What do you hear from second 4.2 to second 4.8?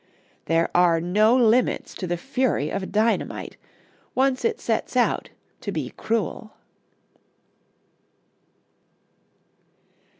it